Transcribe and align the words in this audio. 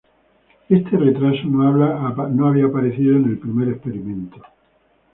Este 0.77 0.97
retraso 0.97 1.43
no 1.45 2.47
había 2.47 2.65
aparecido 2.65 3.17
en 3.17 3.25
el 3.25 3.37
primer 3.37 3.67
experimento. 3.69 4.41